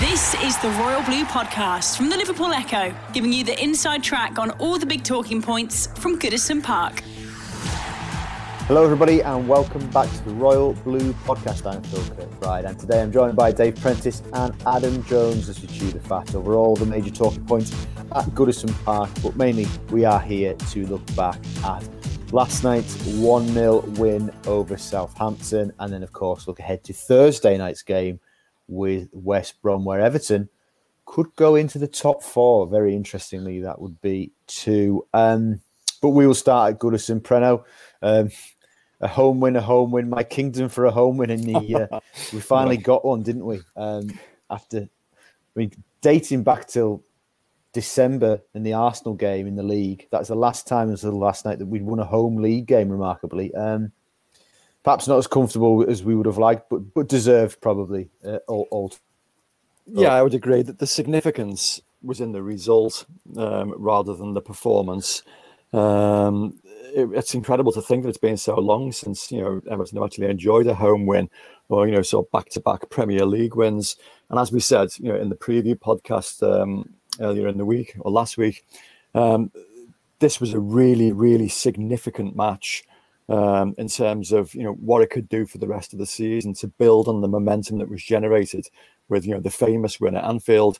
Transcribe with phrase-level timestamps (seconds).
[0.00, 4.38] This is the Royal Blue Podcast from the Liverpool Echo, giving you the inside track
[4.38, 7.00] on all the big talking points from Goodison Park.
[8.68, 11.66] Hello, everybody, and welcome back to the Royal Blue Podcast.
[11.66, 15.66] I'm Phil Kirkbride, and today I'm joined by Dave Prentice and Adam Jones as we
[15.66, 17.72] chew the fat over all the major talking points
[18.12, 19.10] at Goodison Park.
[19.20, 21.88] But mainly, we are here to look back at
[22.30, 27.58] last night's 1 0 win over Southampton, and then, of course, look ahead to Thursday
[27.58, 28.20] night's game
[28.68, 30.48] with West Brom, where Everton
[31.06, 32.66] could go into the top four.
[32.66, 35.06] Very interestingly, that would be two.
[35.14, 35.60] Um,
[36.00, 37.64] but we will start at Goodison Preno.
[38.02, 38.30] Um,
[39.00, 40.10] a home win, a home win.
[40.10, 41.88] My kingdom for a home win in the.
[41.90, 42.00] Uh,
[42.32, 43.60] we finally got one, didn't we?
[43.76, 44.10] Um,
[44.50, 44.88] after, I
[45.54, 47.02] mean, dating back till
[47.72, 50.08] December in the Arsenal game in the league.
[50.10, 52.88] That's the last time until the last night that we'd won a home league game.
[52.88, 53.92] Remarkably, um,
[54.84, 58.10] perhaps not as comfortable as we would have liked, but but deserved probably.
[58.24, 58.92] Uh, all, all,
[59.86, 63.06] Yeah, I would agree that the significance was in the result
[63.36, 65.22] um, rather than the performance.
[65.72, 66.60] Um,
[66.94, 70.06] it, it's incredible to think that it's been so long since you know Everton have
[70.06, 71.28] actually enjoyed a home win,
[71.68, 73.96] or you know, sort of back-to-back Premier League wins.
[74.30, 77.96] And as we said, you know, in the preview podcast um, earlier in the week
[78.00, 78.64] or last week,
[79.14, 79.50] um,
[80.18, 82.84] this was a really, really significant match
[83.28, 86.06] um, in terms of you know what it could do for the rest of the
[86.06, 88.68] season to build on the momentum that was generated
[89.08, 90.78] with you know the famous win at Anfield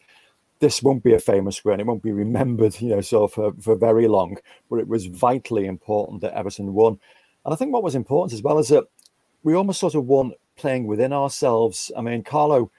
[0.60, 1.80] this won't be a famous win.
[1.80, 4.38] It won't be remembered, you know, so for, for very long.
[4.68, 6.98] But it was vitally important that Everton won.
[7.44, 8.84] And I think what was important as well is that
[9.42, 11.92] we almost sort of won playing within ourselves.
[11.96, 12.70] I mean, Carlo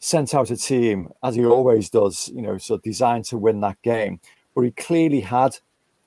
[0.00, 3.80] sent out a team, as he always does, you know, of designed to win that
[3.82, 4.20] game.
[4.54, 5.58] But he clearly had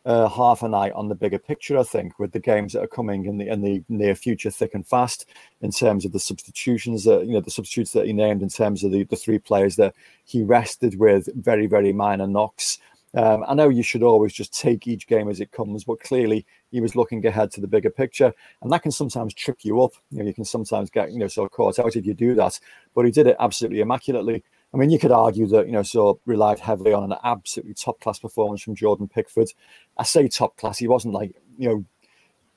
[0.06, 2.88] uh, half an eye on the bigger picture, I think, with the games that are
[2.88, 5.26] coming in the in the near future, thick and fast,
[5.62, 8.84] in terms of the substitutions that you know the substitutes that he named, in terms
[8.84, 9.94] of the, the three players that
[10.26, 12.80] he rested with very very minor knocks.
[13.14, 16.46] Um, I know you should always just take each game as it comes, but clearly
[16.72, 19.92] he was looking ahead to the bigger picture, and that can sometimes trip you up.
[20.12, 22.34] You know, you can sometimes get you know sort of caught out if you do
[22.36, 22.60] that,
[22.96, 24.44] but he did it absolutely immaculately.
[24.74, 28.00] I mean, you could argue that, you know, so relied heavily on an absolutely top
[28.00, 29.50] class performance from Jordan Pickford.
[29.98, 31.86] I say top class, he wasn't like, you know,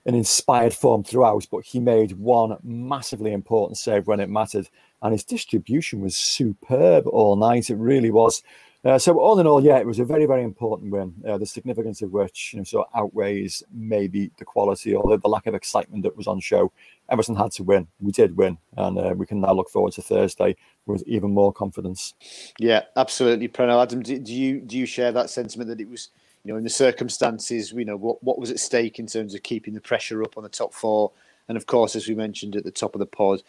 [0.06, 4.68] an inspired form throughout, but he made one massively important save when it mattered.
[5.02, 7.70] And his distribution was superb all night.
[7.70, 8.42] It really was.
[8.84, 11.14] Uh, so all in all, yeah, it was a very, very important win.
[11.26, 15.28] Uh, the significance of which, you know, so outweighs maybe the quality or the, the,
[15.28, 16.70] lack of excitement that was on show.
[17.08, 17.88] Everton had to win.
[17.98, 20.54] We did win, and uh, we can now look forward to Thursday
[20.86, 22.14] with even more confidence.
[22.58, 23.82] Yeah, absolutely, Preno.
[23.82, 26.10] Adam, do, do you do you share that sentiment that it was,
[26.44, 29.42] you know, in the circumstances, you know, what what was at stake in terms of
[29.42, 31.10] keeping the pressure up on the top four,
[31.48, 33.42] and of course, as we mentioned at the top of the pod,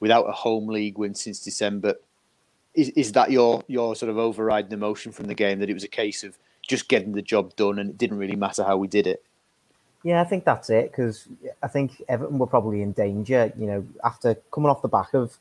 [0.00, 1.94] without a home league win since December,
[2.74, 5.84] is, is that your your sort of overriding emotion from the game that it was
[5.84, 6.36] a case of
[6.66, 9.22] just getting the job done and it didn't really matter how we did it?
[10.04, 11.28] Yeah, I think that's it because
[11.62, 13.52] I think Everton were probably in danger.
[13.56, 15.38] You know, after coming off the back of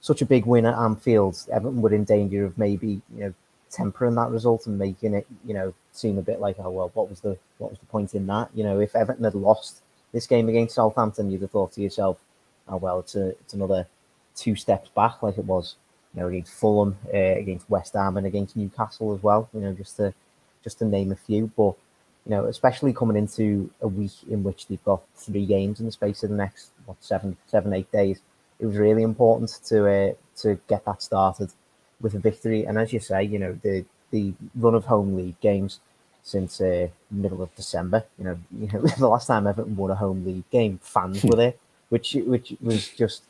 [0.00, 3.34] such a big win at Anfield, Everton were in danger of maybe you know
[3.70, 7.08] tempering that result and making it you know seem a bit like oh well, what
[7.08, 8.50] was the what was the point in that?
[8.54, 12.18] You know, if Everton had lost this game against Southampton, you'd have thought to yourself,
[12.68, 13.86] oh well, it's a it's another
[14.34, 15.76] two steps back like it was
[16.14, 19.48] you know, against Fulham, uh, against West Ham, and against Newcastle as well.
[19.54, 20.12] You know, just to
[20.64, 21.50] just to name a few.
[21.56, 21.74] But
[22.26, 25.92] you know, especially coming into a week in which they've got three games in the
[25.92, 28.20] space of the next what seven, seven, eight days,
[28.60, 30.12] it was really important to uh,
[30.42, 31.50] to get that started
[32.00, 32.64] with a victory.
[32.64, 35.80] And as you say, you know, the the run of home league games
[36.22, 38.04] since uh, middle of December.
[38.18, 41.36] You know, you know, the last time Everton won a home league game, fans were
[41.36, 41.54] there,
[41.88, 43.22] which which was just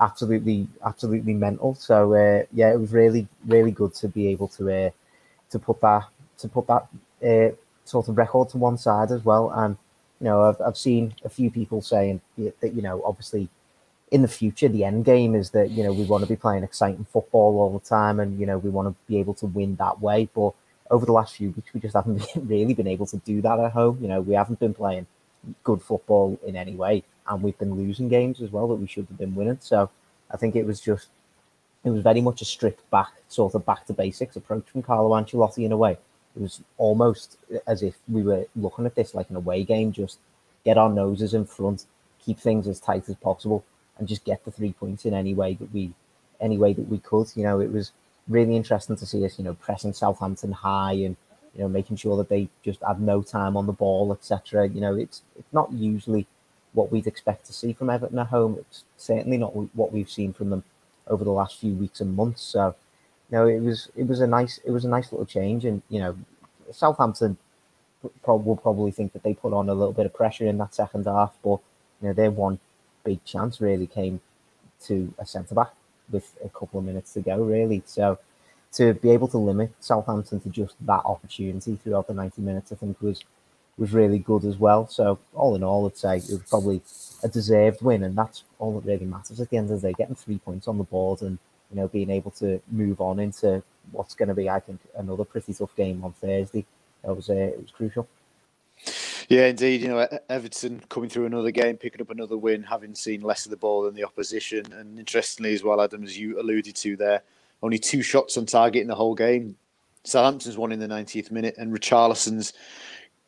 [0.00, 1.74] absolutely absolutely mental.
[1.74, 4.90] So uh, yeah, it was really really good to be able to uh,
[5.50, 6.04] to put that
[6.38, 6.86] to put that
[7.24, 7.54] uh,
[7.84, 9.50] sort of record to one side as well.
[9.50, 9.76] And
[10.20, 13.48] you know, I've I've seen a few people saying that you know obviously
[14.10, 16.64] in the future the end game is that you know we want to be playing
[16.64, 19.76] exciting football all the time and you know we want to be able to win
[19.76, 20.28] that way.
[20.34, 20.52] But
[20.90, 23.72] over the last few weeks we just haven't really been able to do that at
[23.72, 23.98] home.
[24.00, 25.06] You know, we haven't been playing
[25.64, 29.06] good football in any way and we've been losing games as well that we should
[29.06, 29.58] have been winning.
[29.60, 29.90] So
[30.30, 31.08] I think it was just
[31.84, 35.10] it was very much a stripped back, sort of back to basics approach from Carlo
[35.10, 35.92] Ancelotti in a way.
[36.36, 40.18] It was almost as if we were looking at this like an away game, just
[40.64, 41.86] get our noses in front,
[42.18, 43.64] keep things as tight as possible,
[43.98, 45.92] and just get the three points in any way that we,
[46.40, 47.30] any way that we could.
[47.34, 47.92] You know, it was
[48.28, 51.16] really interesting to see us, you know, pressing Southampton high and
[51.54, 54.68] you know making sure that they just had no time on the ball, etc.
[54.68, 56.26] You know, it's it's not usually
[56.72, 58.56] what we'd expect to see from Everton at home.
[58.58, 60.64] It's certainly not what we've seen from them
[61.06, 62.42] over the last few weeks and months.
[62.42, 62.74] So,
[63.30, 65.82] you know, it was it was a nice it was a nice little change, and
[65.88, 66.16] you know,
[66.72, 67.36] Southampton
[68.24, 71.04] will probably think that they put on a little bit of pressure in that second
[71.06, 71.58] half, but
[72.00, 72.60] you know, their one
[73.08, 74.20] big chance really came
[74.84, 75.72] to a centre back
[76.10, 77.82] with a couple of minutes to go, really.
[77.86, 78.18] So
[78.72, 82.76] to be able to limit Southampton to just that opportunity throughout the 90 minutes, I
[82.76, 83.24] think was
[83.78, 84.88] was really good as well.
[84.88, 86.82] So all in all, I'd say it was probably
[87.22, 89.94] a deserved win, and that's all that really matters at the end of the day.
[89.96, 91.38] Getting three points on the board and
[91.70, 93.62] you know being able to move on into
[93.92, 96.66] what's going to be, I think, another pretty tough game on Thursday.
[97.04, 98.06] That was uh, it was crucial.
[99.28, 99.82] Yeah, indeed.
[99.82, 103.50] You know, Everton coming through another game, picking up another win, having seen less of
[103.50, 107.22] the ball than the opposition, and interestingly as well, Adam, as you alluded to there,
[107.62, 109.54] only two shots on target in the whole game.
[110.02, 112.54] Southampton's one in the 90th minute, and Richarlison's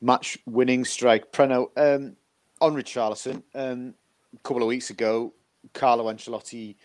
[0.01, 1.31] match winning strike.
[1.33, 2.17] Preno, um,
[2.63, 3.93] on Richarlison, um,
[4.35, 5.35] a couple of weeks ago,
[5.75, 6.77] Carlo Ancelotti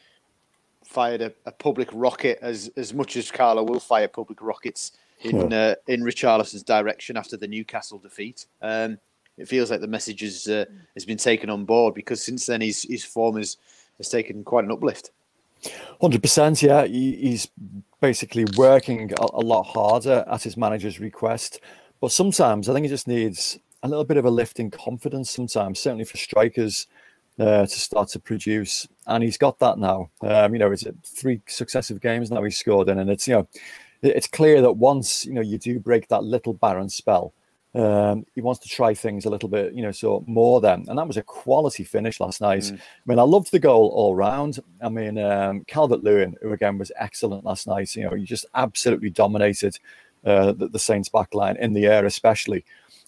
[0.83, 4.91] fired a, a, public rocket as as much as Carlo will fire public rockets
[5.25, 8.45] in uh, in Richarlison's direction after the Newcastle defeat.
[8.61, 8.97] Um,
[9.37, 12.61] it feels like the message has, uh, has been taken on board because since then
[12.61, 13.57] his his form has,
[13.97, 15.11] has taken quite an uplift.
[15.99, 16.85] Hundred percent, yeah.
[16.85, 17.47] He, he's
[17.99, 21.59] basically working a, a, lot harder at his manager's request,
[21.99, 25.31] but sometimes I think he just needs a little bit of a lift in confidence.
[25.31, 26.87] Sometimes, certainly for strikers,
[27.39, 30.09] uh, to start to produce, and he's got that now.
[30.21, 33.47] Um, you know, it's three successive games now he's scored in, and it's you know,
[34.05, 37.33] it's clear that once you know you do break that little barren spell,
[37.75, 40.85] um, he wants to try things a little bit, you know, so more then.
[40.87, 42.63] And that was a quality finish last night.
[42.63, 42.75] Mm.
[42.75, 44.59] I mean, I loved the goal all round.
[44.81, 48.45] I mean, um, Calvert Lewin, who again was excellent last night, you know, he just
[48.55, 49.77] absolutely dominated
[50.23, 52.63] uh, the, the, Saints back line in the air, especially.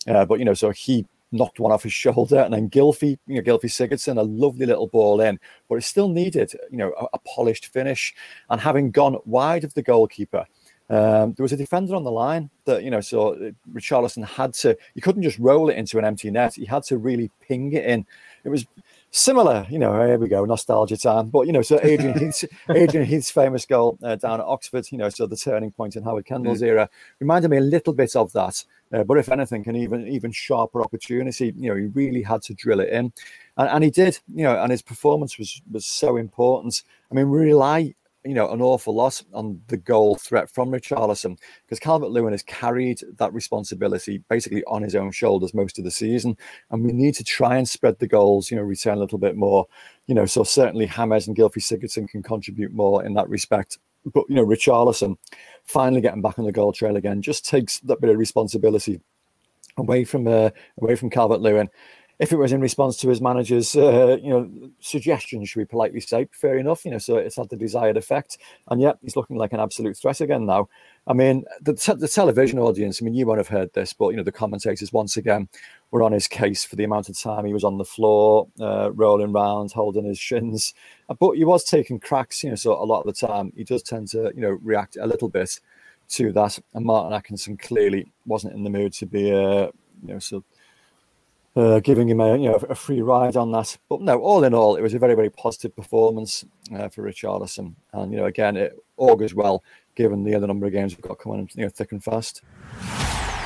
[0.05, 2.39] Uh, but, you know, so he knocked one off his shoulder.
[2.39, 5.39] And then Gylfi, you know, Gylfi Sigurdsson, a lovely little ball in,
[5.69, 8.13] but it still needed, you know, a, a polished finish.
[8.49, 10.45] And having gone wide of the goalkeeper,
[10.89, 14.53] um, there was a defender on the line that, you know, so uh, Richarlison had
[14.55, 16.55] to, he couldn't just roll it into an empty net.
[16.55, 18.05] He had to really ping it in.
[18.45, 18.65] It was
[19.11, 21.29] similar, you know, here we go, nostalgia time.
[21.29, 24.97] But, you know, so Adrian Heath's, Adrian Heath's famous goal uh, down at Oxford, you
[24.97, 26.67] know, so the turning point in Howard Kendall's mm.
[26.67, 28.63] era reminded me a little bit of that.
[28.93, 31.53] Uh, but if anything, an even even sharper opportunity.
[31.57, 33.11] You know, he really had to drill it in,
[33.57, 34.17] and, and he did.
[34.33, 36.83] You know, and his performance was was so important.
[37.11, 37.95] I mean, rely
[38.27, 42.43] you know, an awful lot on the goal threat from Richarlison because Calvert Lewin has
[42.43, 46.37] carried that responsibility basically on his own shoulders most of the season.
[46.69, 49.37] And we need to try and spread the goals, you know, return a little bit
[49.37, 49.65] more,
[50.07, 53.77] you know, so certainly Hammers and Gylfi Sigurdsson can contribute more in that respect.
[54.13, 55.17] But, you know, Richarlison
[55.63, 59.01] finally getting back on the goal trail again just takes that bit of responsibility
[59.77, 60.49] away from uh,
[60.81, 61.69] away from Calvert Lewin
[62.19, 64.49] if it was in response to his manager's, uh, you know,
[64.79, 68.39] suggestions, should we politely say, fair enough, you know, so it's had the desired effect.
[68.69, 70.67] And yet he's looking like an absolute threat again now.
[71.05, 74.17] I mean, the, the television audience, I mean, you won't have heard this, but, you
[74.17, 75.47] know, the commentators once again
[75.91, 78.91] were on his case for the amount of time he was on the floor, uh,
[78.93, 80.73] rolling around, holding his shins.
[81.19, 83.83] But he was taking cracks, you know, so a lot of the time he does
[83.83, 85.59] tend to, you know, react a little bit
[86.09, 86.57] to that.
[86.73, 89.67] And Martin Atkinson clearly wasn't in the mood to be, uh,
[90.01, 90.43] you know, so
[91.57, 93.77] uh, giving him a you know a free ride on that.
[93.89, 97.73] But no, all in all, it was a very very positive performance uh, for Richarlison,
[97.93, 99.63] and you know again it augurs well
[99.95, 102.41] given the other number of games we've got coming you know thick and fast.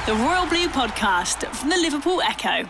[0.06, 2.70] The Royal Blue Podcast from the Liverpool Echo.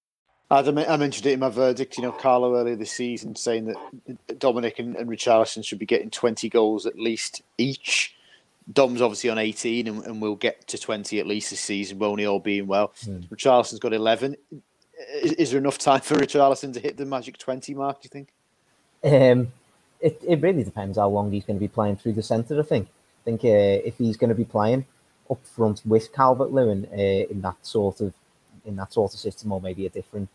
[0.51, 1.97] I mentioned it in my verdict.
[1.97, 6.09] You know, Carlo earlier this season saying that Dominic and, and Richarlison should be getting
[6.09, 8.15] 20 goals at least each.
[8.71, 12.19] Dom's obviously on 18 and, and will get to 20 at least this season, won't
[12.19, 12.93] he, all being well.
[13.05, 13.27] Mm.
[13.29, 14.35] Richarlison's got 11.
[15.23, 18.09] Is, is, there enough time for Richarlison to hit the magic 20 mark, do you
[18.09, 18.29] think?
[19.03, 19.53] Um,
[20.01, 22.59] it, it really depends how long he's going to be playing through the centre.
[22.59, 22.87] I think.
[22.87, 24.85] I think uh, if he's going to be playing
[25.29, 28.13] up front with Calvert Lewin uh, in that sort of
[28.65, 30.29] in that sort of system, or maybe a different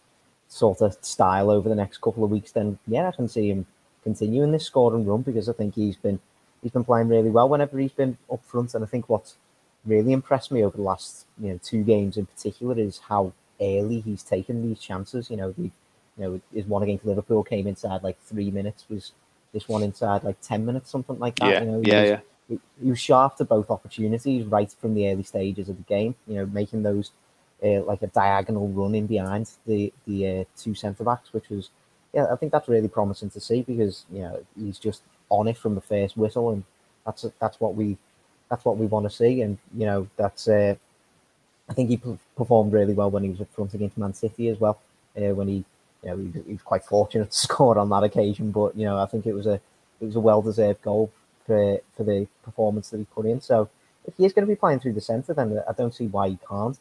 [0.49, 3.67] sort of style over the next couple of weeks, then yeah, I can see him
[4.03, 6.21] continuing this scoring run because I think he's been
[6.63, 9.37] he's been playing really well whenever he's been up front, and I think what's
[9.85, 14.01] really impressed me over the last you know two games in particular is how early
[14.01, 15.31] he's taken these chances.
[15.31, 15.73] You know, the you
[16.19, 18.85] know his one against Liverpool came inside like three minutes.
[18.89, 19.13] Was
[19.53, 21.51] this one inside like ten minutes, something like that?
[21.51, 22.21] Yeah, you know, yeah, was, yeah.
[22.49, 26.15] He, he was sharp to both opportunities right from the early stages of the game.
[26.27, 27.11] You know, making those
[27.65, 31.71] uh, like a diagonal run in behind the the uh, two centre backs, which was
[32.13, 35.57] yeah, I think that's really promising to see because you know he's just on it
[35.57, 36.65] from the first whistle, and
[37.05, 37.97] that's that's what we
[38.51, 40.75] that's what we want to see, and you know that's uh,
[41.69, 42.01] I think he
[42.37, 44.79] performed really well when he was up front against Man City as well.
[45.17, 45.65] Uh, when he
[46.03, 48.99] you know he, he, was quite fortunate to score on that occasion, but you know
[48.99, 49.61] I think it was a
[50.01, 51.11] it was a well deserved goal
[51.47, 53.41] for for the performance that he put in.
[53.41, 53.69] So
[54.07, 56.29] if he is going to be playing through the centre, then I don't see why
[56.29, 56.79] he can't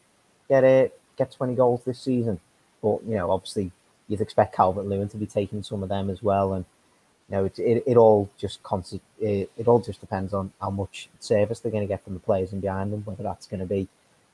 [0.50, 2.40] get a get twenty goals this season.
[2.82, 3.72] But you know obviously
[4.08, 6.66] you'd expect Calvert Lewin to be taking some of them as well, and
[7.30, 10.70] you know, it, it, it all just constant, it, it all just depends on how
[10.70, 13.62] much service they're going to get from the players in behind them, whether that's going
[13.62, 13.88] to be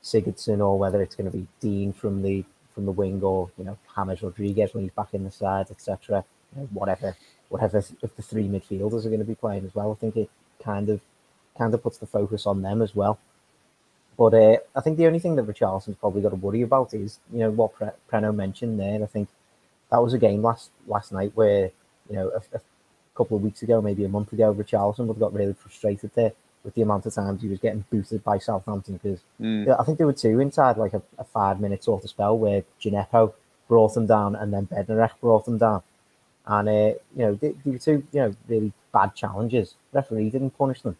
[0.03, 3.63] Sigurdsson or whether it's going to be Dean from the from the wing or you
[3.63, 6.23] know James Rodriguez when he's back in the side, etc.
[6.55, 7.15] You know, whatever,
[7.49, 9.91] whatever if the three midfielders are going to be playing as well.
[9.91, 10.29] I think it
[10.61, 10.99] kind of
[11.57, 13.19] kind of puts the focus on them as well.
[14.17, 17.19] But uh, I think the only thing that Richarlison's probably got to worry about is
[17.31, 19.01] you know what Pre- Preno mentioned there.
[19.01, 19.29] I think
[19.89, 21.71] that was a game last last night where
[22.09, 22.61] you know a, a
[23.15, 26.33] couple of weeks ago, maybe a month ago, Richarlison would have got really frustrated there
[26.63, 29.79] with the amount of times he was getting booted by Southampton because mm.
[29.79, 32.63] I think there were two inside like a, a, five minute sort of spell where
[32.79, 33.33] Djenepo
[33.67, 35.81] brought them down and then Bednarek brought them down.
[36.45, 36.71] And, uh,
[37.15, 39.75] you know, they, they, were two, you know, really bad challenges.
[39.91, 40.97] The referee didn't punish them.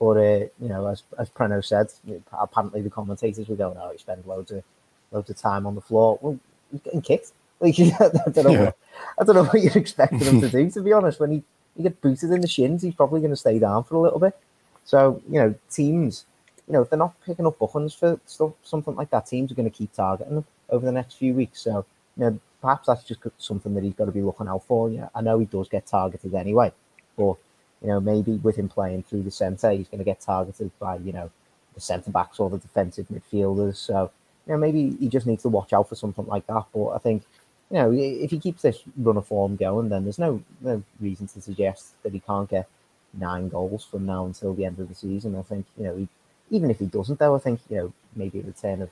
[0.00, 1.88] But, uh, you know, as, as Preno said,
[2.32, 4.62] apparently the commentators were going, oh, he spent loads of,
[5.10, 6.18] loads of time on the floor.
[6.20, 6.38] Well,
[6.70, 7.32] he's getting kicked.
[7.60, 8.64] Like, I don't know, yeah.
[8.66, 8.76] what,
[9.18, 10.70] I don't know what you're expecting him to do.
[10.70, 11.42] To be honest, when he
[11.78, 14.18] he gets booted in the shins, he's probably going to stay down for a little
[14.18, 14.36] bit.
[14.84, 16.24] So you know, teams,
[16.66, 19.54] you know, if they're not picking up buttons for stuff, something like that, teams are
[19.54, 21.60] going to keep targeting them over the next few weeks.
[21.60, 21.84] So
[22.16, 24.90] you know, perhaps that's just something that he's got to be looking out for.
[24.90, 26.72] Yeah, I know he does get targeted anyway,
[27.16, 27.34] but
[27.82, 30.96] you know, maybe with him playing through the centre, he's going to get targeted by
[30.96, 31.30] you know
[31.74, 33.76] the centre backs or the defensive midfielders.
[33.76, 34.10] So
[34.46, 36.64] you know, maybe he just needs to watch out for something like that.
[36.74, 37.22] But I think
[37.70, 41.26] you know, if he keeps this run of form going, then there's no no reason
[41.28, 42.68] to suggest that he can't get
[43.14, 45.36] nine goals from now until the end of the season.
[45.36, 46.08] I think you know, he,
[46.50, 48.90] even if he doesn't, though, I think you know maybe a return of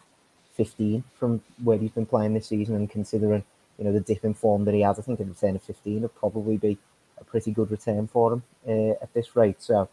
[0.55, 3.45] 15 from where he's been playing this season, and considering
[3.79, 6.03] you know the dip in form that he has, I think a return of 15
[6.03, 6.79] would probably be
[7.19, 9.63] a pretty good return for him uh, at this rate.
[9.63, 9.89] So,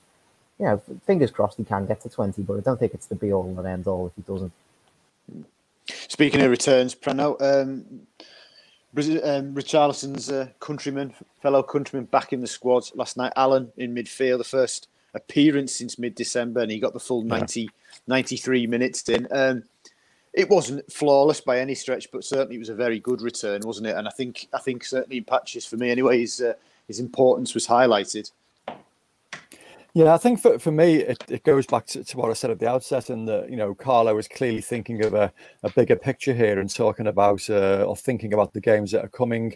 [0.59, 3.15] you know, fingers crossed he can get to 20, but I don't think it's the
[3.15, 4.51] be all and end all if he doesn't.
[5.87, 7.85] Speaking of returns, Preno, um,
[8.95, 13.33] um, Richarlison's uh, countryman, fellow countryman, back in the squad last night.
[13.35, 17.67] Allan in midfield, the first appearance since mid-December, and he got the full 90, yeah.
[18.07, 19.27] 93 minutes in.
[19.31, 19.63] Um,
[20.33, 23.87] it wasn't flawless by any stretch, but certainly it was a very good return, wasn't
[23.87, 23.95] it?
[23.95, 26.53] And I think, I think certainly in patches for me, anyway, his uh,
[26.87, 28.31] his importance was highlighted.
[29.95, 32.49] Yeah, I think for, for me, it, it goes back to, to what I said
[32.49, 35.95] at the outset, and that you know, Carlo was clearly thinking of a, a bigger
[35.95, 39.55] picture here and talking about uh, or thinking about the games that are coming.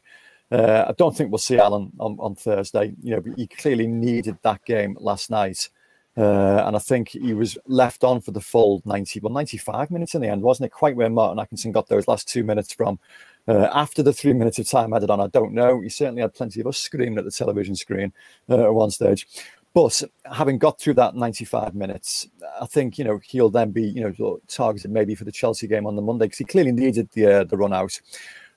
[0.52, 2.94] Uh, I don't think we'll see Allan on, on Thursday.
[3.02, 5.70] You know, he clearly needed that game last night,
[6.16, 10.14] uh, and I think he was left on for the full ninety, well, ninety-five minutes
[10.14, 10.72] in the end, wasn't it?
[10.72, 13.00] Quite where Martin Atkinson got those last two minutes from.
[13.48, 15.80] Uh, after the three minutes of time added on, I don't know.
[15.82, 18.12] He certainly had plenty of us screaming at the television screen
[18.50, 19.28] uh, at one stage.
[19.74, 22.28] But having got through that 95 minutes,
[22.60, 25.86] I think you know he'll then be you know targeted maybe for the Chelsea game
[25.86, 28.02] on the Monday because he clearly needed the uh, the run out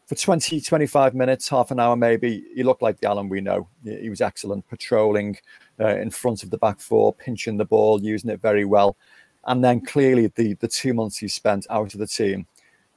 [0.07, 2.45] for 20 25 minutes, half an hour maybe.
[2.55, 3.69] He looked like the Allan we know.
[3.85, 5.37] He was excellent, patrolling
[5.79, 8.97] uh, in front of the back four, pinching the ball, using it very well,
[9.45, 12.47] and then clearly the the two months he spent out of the team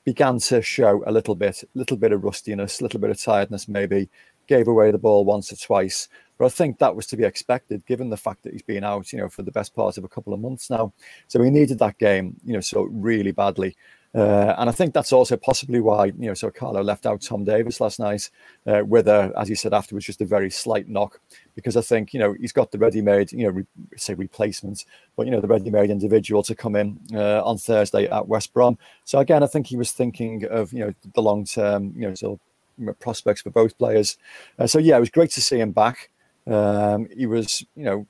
[0.05, 3.21] began to show a little bit, a little bit of rustiness, a little bit of
[3.21, 4.09] tiredness maybe.
[4.45, 7.85] Gave away the ball once or twice but I think that was to be expected,
[7.85, 10.09] given the fact that he's been out, you know, for the best part of a
[10.09, 10.93] couple of months now.
[11.27, 13.75] So he needed that game, you know, so really badly.
[14.15, 17.43] Uh, and I think that's also possibly why, you know, so Carlo left out Tom
[17.43, 18.29] Davies last night
[18.67, 21.19] uh, with a, as he said afterwards, just a very slight knock,
[21.55, 23.65] because I think, you know, he's got the ready-made, you know, re-
[23.97, 28.27] say replacement, but, you know, the ready-made individual to come in uh, on Thursday at
[28.27, 28.77] West Brom.
[29.03, 32.39] So again, I think he was thinking of, you know, the long-term, you know, sort
[32.39, 34.17] of prospects for both players.
[34.59, 36.11] Uh, so yeah, it was great to see him back.
[36.45, 38.05] Um, he was, you know,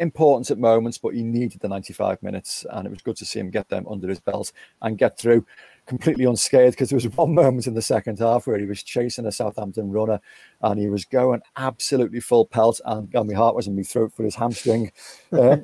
[0.00, 3.38] important at moments, but he needed the 95 minutes, and it was good to see
[3.38, 4.52] him get them under his belt
[4.82, 5.46] and get through
[5.86, 9.26] completely unscathed because there was one moment in the second half where he was chasing
[9.26, 10.20] a Southampton runner
[10.62, 14.12] and he was going absolutely full pelt and, and my heart was in my throat
[14.14, 14.92] for his hamstring.
[15.32, 15.58] Uh,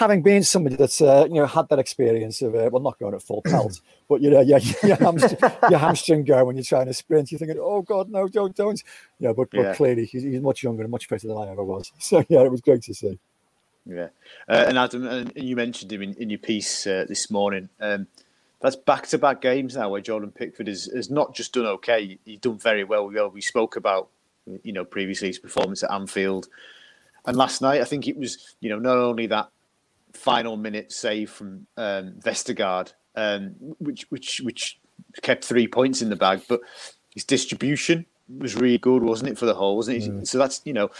[0.00, 3.14] having been somebody that's uh, you know had that experience of uh, well not going
[3.14, 6.86] at full pelt, but you know yeah your, hamstring, your hamstring go when you're trying
[6.86, 8.82] to sprint, you're thinking oh god no don't don't
[9.18, 9.74] yeah but, but yeah.
[9.74, 11.92] clearly he's, he's, much younger and much fitter than I ever was.
[11.98, 13.18] So yeah, it was great to see.
[13.86, 14.08] Yeah,
[14.48, 17.68] uh, and Adam, and you mentioned him in, in your piece uh, this morning.
[17.80, 18.06] Um,
[18.60, 22.18] that's back to back games now where Jordan Pickford has, has not just done okay,
[22.24, 23.06] he's done very well.
[23.06, 24.08] We, we spoke about,
[24.62, 26.48] you know, previously his performance at Anfield.
[27.24, 29.50] And last night, I think it was, you know, not only that
[30.12, 34.78] final minute save from um, Vestergaard, um, which which which
[35.22, 36.60] kept three points in the bag, but
[37.14, 38.06] his distribution
[38.38, 39.76] was really good, wasn't it, for the whole?
[39.76, 40.10] Wasn't it?
[40.10, 40.26] Mm.
[40.26, 40.90] So that's you know,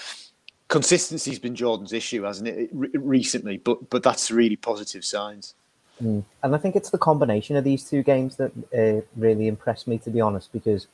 [0.71, 3.59] consistency's been Jordan's issue, hasn't it, recently?
[3.59, 5.55] But but that's really positive signs.
[6.03, 6.25] Mm.
[6.43, 9.99] And I think it's the combination of these two games that uh, really impressed me,
[9.99, 10.87] to be honest, because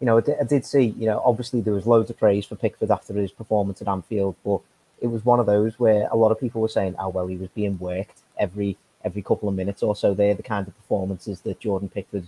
[0.00, 2.46] you know I did, I did see, you know, obviously there was loads of praise
[2.46, 4.60] for Pickford after his performance at Anfield, but
[5.00, 7.36] it was one of those where a lot of people were saying, "Oh well, he
[7.36, 11.40] was being worked every every couple of minutes or so." They're the kind of performances
[11.40, 12.26] that Jordan Pickford,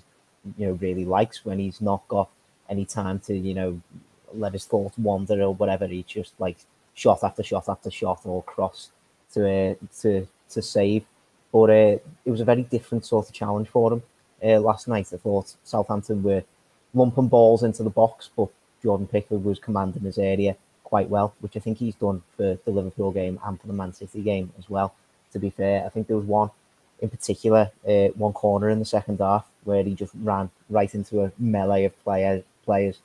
[0.56, 2.30] you know, really likes when he's not got
[2.70, 3.80] any time to, you know,
[4.34, 5.86] let his thoughts wander or whatever.
[5.86, 6.58] He just like
[6.98, 8.90] shot after shot after shot or cross
[9.32, 11.04] to uh, to to save.
[11.52, 14.02] But uh, it was a very different sort of challenge for him
[14.44, 15.08] uh, last night.
[15.12, 16.42] I thought Southampton were
[16.92, 18.48] lumping balls into the box, but
[18.82, 22.70] Jordan Pickford was commanding his area quite well, which I think he's done for the
[22.70, 24.94] Liverpool game and for the Man City game as well.
[25.32, 26.50] To be fair, I think there was one
[27.00, 31.22] in particular, uh, one corner in the second half where he just ran right into
[31.22, 32.98] a melee of player, players,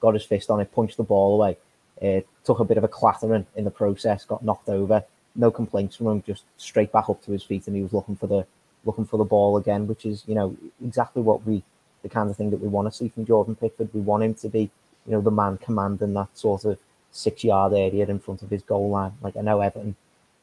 [0.00, 1.56] got his fist on it, punched the ball away,
[2.02, 5.04] uh, took a bit of a clattering in the process, got knocked over.
[5.34, 8.16] No complaints from him, just straight back up to his feet, and he was looking
[8.16, 8.46] for the
[8.84, 11.62] looking for the ball again, which is you know exactly what we
[12.02, 13.90] the kind of thing that we want to see from Jordan Pickford.
[13.92, 14.70] We want him to be
[15.06, 16.78] you know the man commanding that sort of
[17.10, 19.12] six yard area in front of his goal line.
[19.22, 19.96] Like I know Everton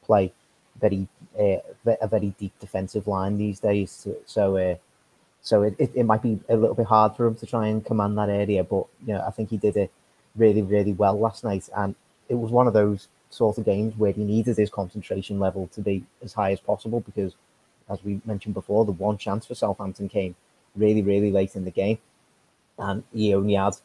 [0.03, 0.31] play
[0.79, 1.07] very
[1.39, 1.57] uh,
[2.01, 4.75] a very deep defensive line these days, so uh,
[5.41, 7.85] so it, it, it, might be a little bit hard for him to try and
[7.85, 8.63] command that area.
[8.63, 9.91] But you know I think he did it
[10.35, 11.95] really really well last night, and
[12.29, 15.81] it was one of those sort of games where he needed his concentration level to
[15.81, 17.33] be as high as possible because,
[17.89, 20.35] as we mentioned before, the one chance for Southampton came
[20.75, 21.97] really really late in the game,
[22.77, 23.75] and he only had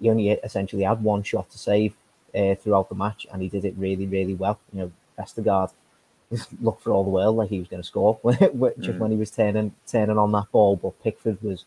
[0.00, 1.94] he only essentially had one shot to save
[2.34, 4.58] uh, throughout the match, and he did it really, really well.
[4.72, 5.72] You know, Vestergaard
[6.60, 8.98] looked for all the world like he was going to score just mm.
[8.98, 11.64] when he was turning turning on that ball, but Pickford was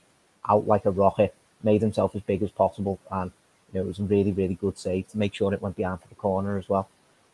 [0.47, 3.32] out like a rocket, made himself as big as possible, and
[3.71, 6.01] you know it was a really, really good save to make sure it went behind
[6.01, 6.88] for the corner as well.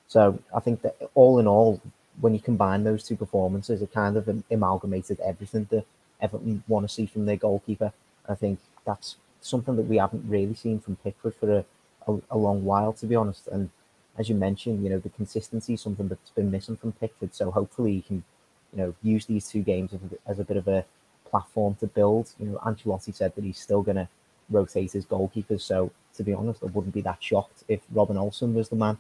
[0.07, 1.81] So I think that all in all,
[2.19, 5.85] when you combine those two performances, it kind of amalgamated everything that
[6.21, 7.91] Everton want to see from their goalkeeper.
[8.27, 11.65] I think that's something that we haven't really seen from Pickford for a
[12.07, 13.47] a, a, long while, to be honest.
[13.47, 13.69] And
[14.17, 17.33] as you mentioned, you know, the consistency is something that's been missing from Pickford.
[17.33, 18.23] So hopefully he can,
[18.71, 20.85] you know, use these two games as a, as a bit of a
[21.29, 22.31] platform to build.
[22.39, 24.07] You know, Ancelotti said that he's still going to
[24.49, 25.61] rotate his goalkeepers.
[25.61, 28.97] So to be honest, I wouldn't be that shocked if Robin Olsen was the man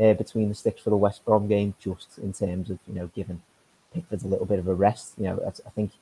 [0.00, 3.10] uh, between the sticks for the West Brom game, just in terms of, you know,
[3.14, 3.42] giving
[3.92, 5.14] Pickford a little bit of a rest.
[5.18, 5.92] You know, I, I think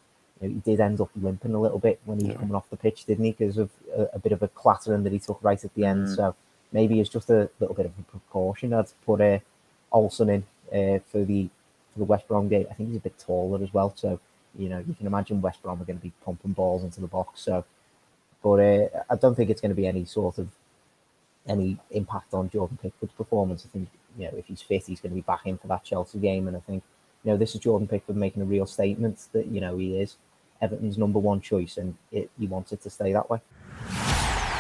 [0.40, 2.40] you know, he did end up limping a little bit when he was yeah.
[2.40, 3.32] coming off the pitch, didn't he?
[3.32, 6.08] Because of a, a, bit of a clattering that he took right at the end.
[6.08, 6.16] Mm.
[6.16, 6.34] So
[6.72, 8.72] maybe it's just a little bit of a precaution.
[8.72, 9.38] I'd put uh,
[9.92, 11.48] Olsen in uh, for the
[11.92, 12.66] for the West Brom game.
[12.70, 14.18] I think he's a bit taller as well, so
[14.58, 17.06] you know you can imagine West Brom are going to be pumping balls into the
[17.06, 17.40] box.
[17.42, 17.64] So,
[18.42, 20.48] but uh, I don't think it's going to be any sort of
[21.46, 23.66] any impact on Jordan Pickford's performance.
[23.66, 25.84] I think you know if he's fit, he's going to be back in for that
[25.84, 26.82] Chelsea game, and I think
[27.24, 30.16] you know this is Jordan Pickford making a real statement that you know he is
[30.60, 33.40] Everton's number one choice, and it, he wants it to stay that way.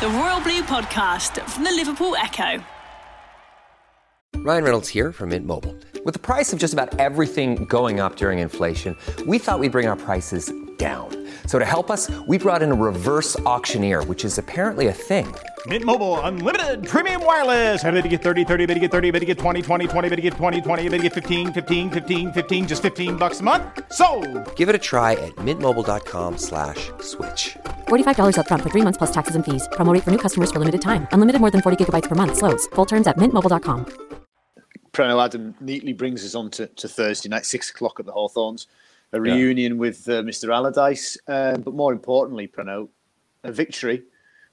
[0.00, 2.62] The Royal Blue Podcast from the Liverpool Echo.
[4.38, 5.76] Ryan Reynolds here from Mint Mobile.
[6.04, 9.86] With the price of just about everything going up during inflation, we thought we'd bring
[9.86, 11.08] our prices down.
[11.46, 15.26] So to help us, we brought in a reverse auctioneer, which is apparently a thing.
[15.66, 17.84] Mint Mobile unlimited premium wireless.
[17.84, 20.08] Ready to get 30, 30, bit to get 30, bit to get 20, 20, 20,
[20.08, 23.38] bit to get 20, 20, bit to get 15, 15, 15, 15 just 15 bucks
[23.40, 23.62] a month.
[23.92, 24.06] So,
[24.56, 26.90] Give it a try at mintmobile.com/switch.
[26.98, 27.56] slash
[27.88, 29.68] $45 up front for 3 months plus taxes and fees.
[29.76, 31.06] Promo rate for new customers for limited time.
[31.12, 32.66] Unlimited more than 40 gigabytes per month slows.
[32.74, 33.86] Full terms at mintmobile.com.
[34.92, 38.66] Preno Adam neatly brings us on to, to Thursday night, 6 o'clock at the Hawthorns
[39.12, 39.78] a reunion yeah.
[39.78, 40.54] with uh, Mr.
[40.54, 42.88] Allardyce, um, but more importantly, Preno,
[43.44, 44.02] a victory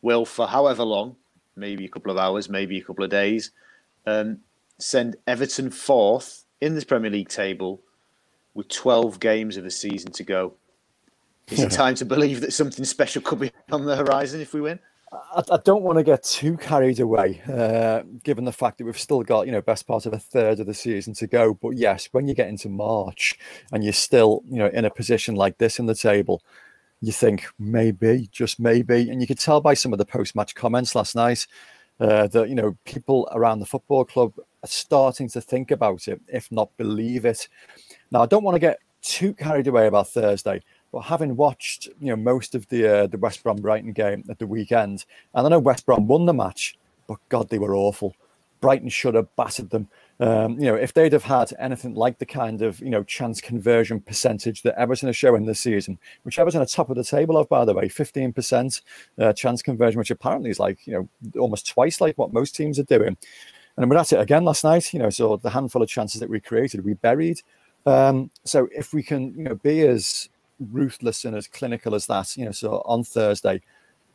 [0.02, 1.16] will for however long,
[1.56, 3.52] maybe a couple of hours, maybe a couple of days,
[4.06, 4.40] um,
[4.78, 7.82] send Everton fourth in this Premier League table
[8.54, 10.54] with 12 games of the season to go.
[11.50, 14.62] Is it time to believe that something special could be on the horizon if we
[14.62, 14.80] win?
[15.12, 19.00] I, I don't want to get too carried away, uh, given the fact that we've
[19.00, 21.54] still got you know best part of a third of the season to go.
[21.54, 23.38] But yes, when you get into March
[23.72, 26.44] and you're still you know in a position like this in the table,
[27.02, 30.96] you think maybe, just maybe, and you could tell by some of the post-match comments
[30.96, 31.48] last night
[32.00, 36.22] uh, that you know people around the football club are starting to think about it,
[36.28, 37.48] if not believe it.
[38.12, 40.62] Now, I don't want to get too carried away about Thursday.
[40.92, 44.40] But having watched, you know, most of the uh, the West Brom Brighton game at
[44.40, 48.16] the weekend, and I know West Brom won the match, but God, they were awful.
[48.62, 49.88] Brighton should have battered them.
[50.20, 53.40] Um, you know, if they'd have had anything like the kind of you know chance
[53.40, 57.38] conversion percentage that Everton are showing this season, which Everton are top of the table
[57.38, 58.82] of, by the way, fifteen percent
[59.18, 62.80] uh, chance conversion, which apparently is like you know almost twice like what most teams
[62.80, 63.16] are doing.
[63.78, 64.94] And we're at it again last night.
[64.94, 67.42] You know, so the handful of chances that we created, we buried.
[67.86, 70.28] Um, so if we can, you know, be as
[70.60, 72.36] ruthless and as clinical as that.
[72.38, 73.62] You know, so on Thursday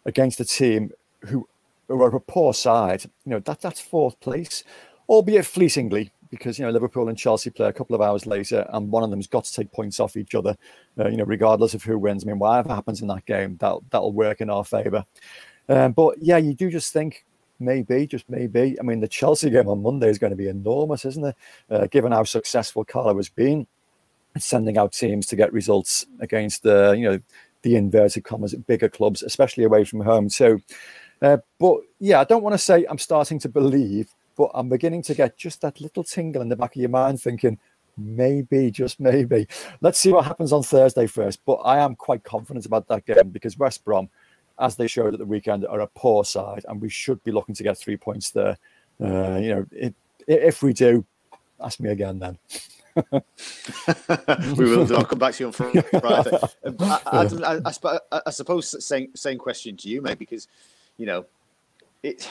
[0.05, 1.49] against a team who,
[1.89, 4.65] are a poor side, you know, that that's fourth place,
[5.09, 8.91] albeit fleetingly, because you know Liverpool and Chelsea play a couple of hours later, and
[8.91, 10.57] one of them's got to take points off each other.
[10.99, 12.25] Uh, you know, regardless of who wins.
[12.25, 15.05] I mean, whatever happens in that game, that that'll work in our favour.
[15.69, 17.25] Um, but yeah, you do just think
[17.59, 18.77] maybe, just maybe.
[18.79, 21.37] I mean, the Chelsea game on Monday is going to be enormous, isn't it?
[21.71, 23.67] Uh, given how successful Carlo has been
[24.39, 27.21] sending out teams to get results against the you know
[27.63, 30.29] the inverted commas bigger clubs, especially away from home.
[30.29, 30.61] So,
[31.23, 35.03] uh, but yeah, I don't want to say I'm starting to believe, but I'm beginning
[35.03, 37.59] to get just that little tingle in the back of your mind, thinking
[37.97, 39.47] maybe, just maybe.
[39.81, 41.41] Let's see what happens on Thursday first.
[41.45, 44.09] But I am quite confident about that game because West Brom,
[44.59, 47.55] as they showed at the weekend, are a poor side, and we should be looking
[47.55, 48.59] to get three points there.
[49.01, 49.95] Uh, you know, it,
[50.27, 51.05] if we do,
[51.61, 52.39] ask me again then.
[54.57, 54.97] we will do.
[54.97, 55.83] I'll come back to you on Friday.
[56.81, 57.73] I, I,
[58.13, 60.49] I, I, suppose same same question to you, mate, because
[60.97, 61.27] you know
[62.03, 62.29] it.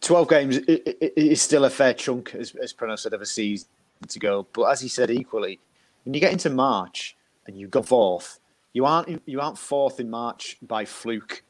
[0.00, 3.66] Twelve games is still a fair chunk, as, as said, of a season
[4.06, 4.46] to go.
[4.52, 5.58] But as he said, equally,
[6.04, 8.40] when you get into March and you go fourth,
[8.72, 11.42] you aren't you aren't fourth in March by fluke.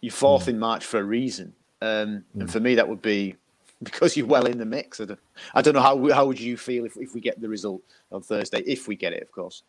[0.00, 0.48] You're fourth mm.
[0.48, 2.40] in March for a reason, um, mm.
[2.40, 3.36] and for me, that would be
[3.82, 5.00] because you're well in the mix.
[5.00, 5.20] I don't,
[5.54, 8.22] I don't know how how would you feel if, if we get the result on
[8.22, 9.62] Thursday, if we get it, of course.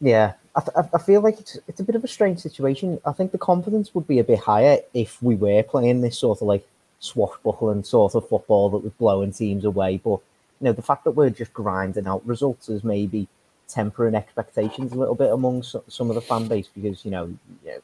[0.00, 3.00] Yeah, I, th- I feel like it's it's a bit of a strange situation.
[3.06, 6.42] I think the confidence would be a bit higher if we were playing this sort
[6.42, 6.66] of like
[6.98, 9.96] swashbuckling sort of football that was blowing teams away.
[9.96, 10.20] But
[10.60, 13.26] you know, the fact that we're just grinding out results is maybe
[13.68, 17.26] tempering expectations a little bit among some of the fan base because you know,
[17.64, 17.78] you know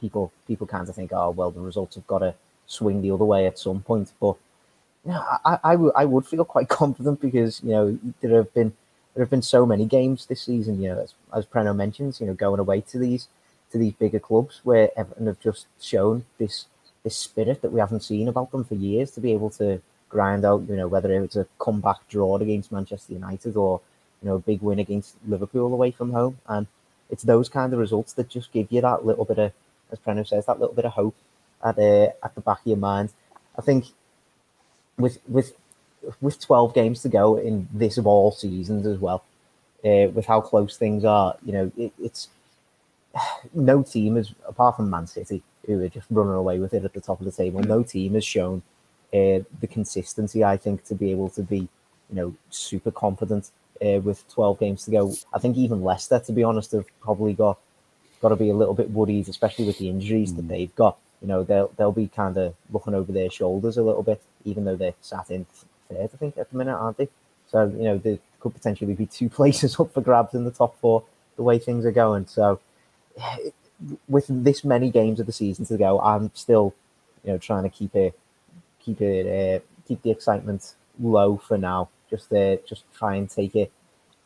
[0.00, 2.34] people people kind of think, oh well, the results have got to
[2.66, 4.36] swing the other way at some point, but
[5.04, 8.72] yeah, I, I, w- I would feel quite confident because you know there have been
[9.14, 10.80] there have been so many games this season.
[10.80, 13.28] You know, as, as Preno mentions, you know, going away to these
[13.72, 16.66] to these bigger clubs where Everton have just shown this
[17.02, 20.44] this spirit that we haven't seen about them for years to be able to grind
[20.44, 20.64] out.
[20.68, 23.80] You know, whether it's a comeback draw against Manchester United or
[24.22, 26.66] you know a big win against Liverpool away from home, and
[27.08, 29.52] it's those kind of results that just give you that little bit of,
[29.90, 31.16] as Preno says, that little bit of hope
[31.64, 33.14] at uh, at the back of your mind.
[33.58, 33.86] I think
[35.00, 35.54] with with
[36.20, 39.22] with 12 games to go in this of all seasons as well,
[39.84, 42.28] uh, with how close things are, you know, it, it's
[43.54, 46.92] no team is apart from Man City, who are just running away with it at
[46.92, 47.60] the top of the table.
[47.60, 48.62] No team has shown
[49.12, 51.68] uh, the consistency, I think, to be able to be, you
[52.12, 53.50] know, super confident
[53.84, 55.12] uh, with 12 games to go.
[55.34, 57.58] I think even Leicester, to be honest, have probably got
[58.22, 60.36] got to be a little bit worried, especially with the injuries mm.
[60.36, 63.82] that they've got you know they'll they'll be kind of looking over their shoulders a
[63.82, 65.46] little bit, even though they're sat in
[65.88, 67.08] third, I think, at the minute, aren't they?
[67.50, 70.78] So you know there could potentially be two places up for grabs in the top
[70.80, 71.04] four
[71.36, 72.26] the way things are going.
[72.26, 72.60] So
[74.08, 76.74] with this many games of the season to go, I'm still
[77.24, 78.18] you know trying to keep it
[78.78, 81.88] keep it uh, keep the excitement low for now.
[82.08, 83.72] Just uh, just try and take it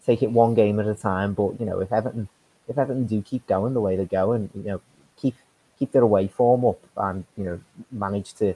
[0.04, 1.34] take it one game at a time.
[1.34, 2.28] But you know if Everton
[2.68, 4.80] if Everton do keep going the way they're going, you know
[5.16, 5.34] keep
[5.78, 8.54] keep their away form up and you know manage to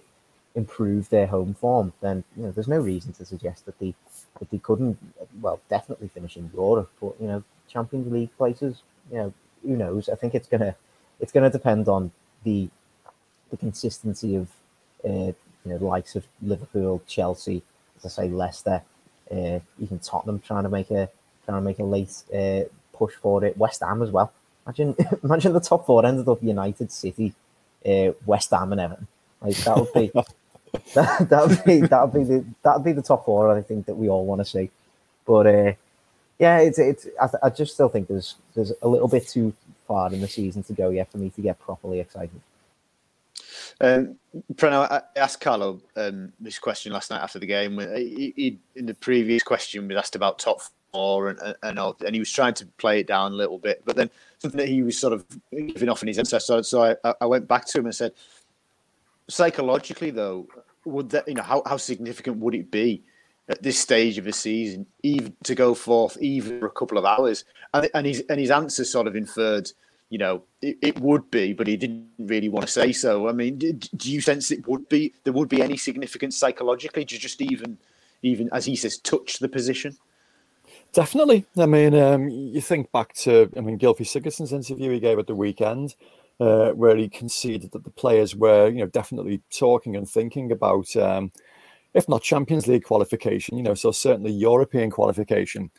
[0.59, 3.95] improve their home form, then you know there's no reason to suggest that they
[4.39, 4.99] that they couldn't
[5.41, 10.09] well definitely finish in Europe, but you know Champions League places, you know who knows?
[10.09, 10.75] I think it's gonna
[11.21, 12.11] it's gonna depend on
[12.45, 12.69] the
[13.51, 14.49] the consistency of
[15.05, 15.33] uh,
[15.65, 17.63] you know the likes of Liverpool, Chelsea,
[17.97, 18.83] as I say, Leicester,
[19.31, 21.09] uh, even Tottenham trying to make a
[21.45, 23.57] trying to make a late uh, push for it.
[23.57, 24.33] West Ham as well.
[24.67, 27.33] Imagine, imagine the top four ended up United, City,
[27.87, 29.07] uh, West Ham, and Everton.
[29.41, 30.13] Like that would be
[30.95, 33.51] that that'd be that'd be the that'd be the top four.
[33.57, 34.71] I think that we all want to see.
[35.27, 35.73] But uh,
[36.39, 37.07] yeah, it's it's.
[37.21, 39.53] I, I, just still think there's there's a little bit too
[39.87, 42.41] far in the season to go yet for me to get properly excited.
[43.81, 44.17] Um,
[44.55, 47.79] Preno, I asked Carlo um, this question last night after the game.
[47.79, 50.61] He, he, in the previous question, was asked about top
[50.93, 53.83] four and, and all, and he was trying to play it down a little bit,
[53.85, 56.41] but then something that he was sort of giving off in his answer.
[56.41, 58.13] So, so I, I went back to him and said,
[59.29, 60.49] psychologically, though,
[60.85, 63.03] would that you know how, how significant would it be
[63.49, 67.05] at this stage of the season, even to go forth even for a couple of
[67.05, 67.45] hours?
[67.75, 69.71] And, and his and his answer sort of inferred
[70.11, 73.29] you know, it, it, would be, but he didn't really want to say so.
[73.29, 77.05] I mean, do, do you sense it would be there would be any significance psychologically
[77.05, 77.77] to just even,
[78.23, 79.97] even as he says, touch the position?
[80.93, 81.45] Definitely.
[81.59, 85.27] I mean, um, you think back to, I mean, Gylfi Sigurdsson's interview he gave at
[85.27, 85.95] the weekend,
[86.41, 90.95] uh, where he conceded that the players were, you know, definitely talking and thinking about,
[90.97, 91.33] um,
[91.95, 95.71] if not Champions League qualification, you know, so certainly European qualification.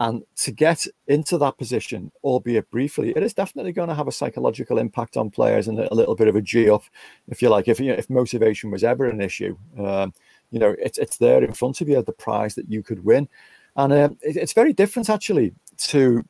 [0.00, 4.12] And to get into that position, albeit briefly, it is definitely going to have a
[4.12, 6.84] psychological impact on players and a little bit of a G up,
[7.26, 7.66] if you like.
[7.66, 10.14] If you know, if motivation was ever an issue, um,
[10.52, 13.28] you know, it's it's there in front of you, the prize that you could win,
[13.74, 16.24] and uh, it, it's very different actually to.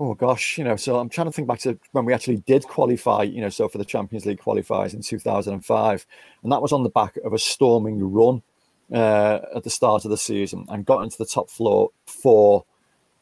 [0.00, 2.62] Oh gosh, you know, so I'm trying to think back to when we actually did
[2.68, 6.06] qualify, you know, so for the Champions League qualifiers in 2005,
[6.42, 8.42] and that was on the back of a storming run
[8.92, 12.64] uh, at the start of the season and got into the top floor four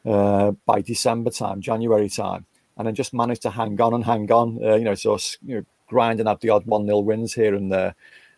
[0.05, 2.45] uh, by December time, January time,
[2.77, 4.63] and then just managed to hang on and hang on.
[4.63, 7.71] Uh, you know, so you know, grinding out the odd one 0 wins here and
[7.71, 7.95] there,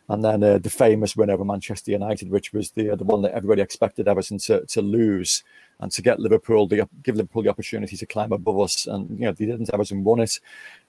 [0.08, 3.22] and then uh, the famous win over Manchester United, which was the uh, the one
[3.24, 5.44] that everybody expected Everton to to lose
[5.82, 9.26] and to get Liverpool the give Liverpool the opportunity to climb above us, and you
[9.26, 9.70] know they didn't.
[9.74, 10.40] Everton won it,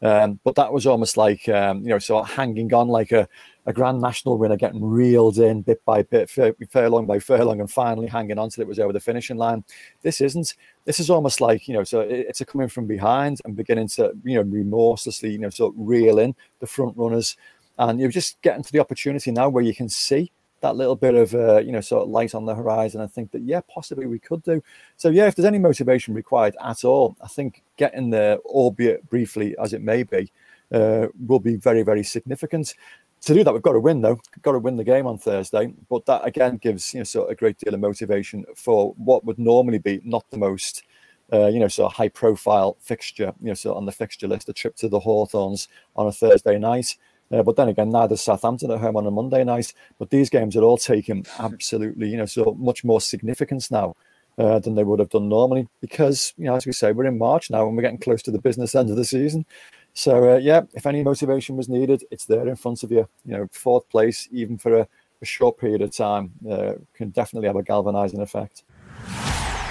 [0.03, 3.29] um, but that was almost like um, you know sort of hanging on like a,
[3.66, 8.09] a grand national winner, getting reeled in bit by bit, furlong by furlong, and finally
[8.09, 9.64] hanging on till it was over the finishing line.
[10.03, 10.55] This isn't.
[10.85, 14.12] This is almost like you know, so it's a coming from behind and beginning to
[14.24, 17.37] you know remorselessly you know sort of reel in the front runners,
[17.79, 21.14] and you're just getting to the opportunity now where you can see that little bit
[21.14, 23.01] of uh, you know sort of light on the horizon.
[23.01, 24.62] I think that yeah, possibly we could do.
[24.96, 29.57] So yeah, if there's any motivation required at all, I think getting there, albeit briefly
[29.59, 30.31] as it may be,
[30.73, 32.75] uh, will be very very significant.
[33.23, 34.18] To do that, we've got to win though.
[34.35, 35.75] We've got to win the game on Thursday.
[35.88, 39.25] But that again gives you know sort of a great deal of motivation for what
[39.25, 40.85] would normally be not the most.
[41.33, 44.49] Uh, you know, sort of high profile fixture, you know, so on the fixture list,
[44.49, 46.96] a trip to the Hawthorns on a Thursday night.
[47.30, 49.72] Uh, but then again, neither Southampton at home on a Monday night.
[49.98, 53.94] But these games are all taking absolutely, you know, so much more significance now
[54.38, 57.18] uh, than they would have done normally because, you know, as we say, we're in
[57.18, 59.44] March now and we're getting close to the business end of the season.
[59.92, 63.08] So uh, yeah, if any motivation was needed, it's there in front of you.
[63.24, 64.88] You know, fourth place, even for a,
[65.20, 68.64] a short period of time, uh, can definitely have a galvanising effect.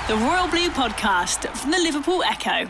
[0.08, 2.70] The Royal Blue Podcast from the Liverpool Echo.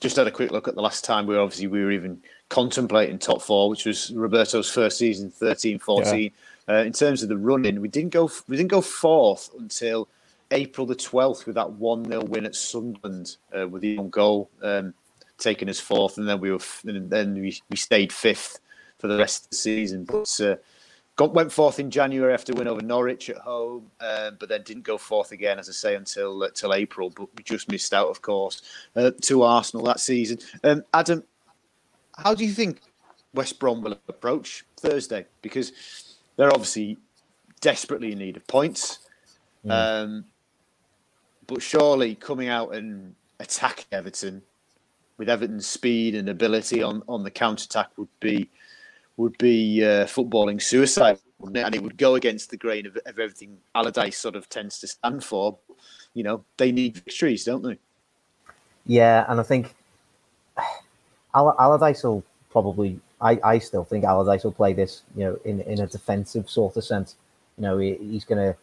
[0.00, 2.22] just had a quick look at the last time we were obviously we were even
[2.48, 6.32] contemplating top four, which was Roberto's first season, 13, 14.
[6.68, 6.74] Yeah.
[6.74, 10.08] Uh, in terms of the running, we didn't go we didn't go fourth until
[10.50, 14.50] April the 12th with that 1 0 win at Sunderland uh, with the own goal
[14.62, 14.94] um,
[15.38, 18.60] taking us fourth, and then we were and then we, we stayed fifth
[18.98, 20.04] for the rest of the season.
[20.04, 20.56] But uh,
[21.20, 24.84] got went fourth in January after win over Norwich at home, um, but then didn't
[24.84, 27.10] go fourth again, as I say, until uh, till April.
[27.10, 28.62] But we just missed out, of course,
[28.96, 30.38] uh, to Arsenal that season.
[30.64, 31.22] Um, Adam,
[32.16, 32.80] how do you think
[33.34, 35.26] West Brom will approach Thursday?
[35.42, 35.72] Because
[36.36, 36.96] they're obviously
[37.60, 39.00] desperately in need of points.
[39.66, 39.70] Mm.
[39.70, 40.24] Um,
[41.46, 44.40] but surely coming out and attacking Everton
[45.18, 48.48] with Everton's speed and ability on, on the counter attack would be
[49.20, 51.18] would be uh, footballing suicide,
[51.54, 51.56] it?
[51.58, 54.86] and it would go against the grain of, of, everything Allardyce sort of tends to
[54.86, 55.58] stand for.
[56.14, 57.78] You know, they need victories, don't they?
[58.86, 59.74] Yeah, and I think
[61.34, 62.98] Allardyce will probably.
[63.20, 66.78] I, I still think Allardyce will play this, you know, in, in a defensive sort
[66.78, 67.16] of sense.
[67.58, 68.56] You know, he, he's gonna